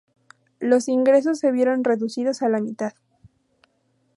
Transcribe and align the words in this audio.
Los 0.59 0.87
ingresos 0.87 1.37
se 1.37 1.51
vieron 1.51 1.83
reducidos 1.83 2.41
a 2.41 2.49
la 2.49 2.59
mitad. 2.59 2.93